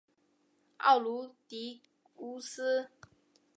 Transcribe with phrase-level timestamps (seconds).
[0.77, 1.83] 奥卢狄
[2.15, 2.89] 乌斯。